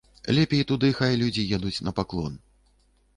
[0.35, 2.33] Лепей туды хай людзі едуць на паклон.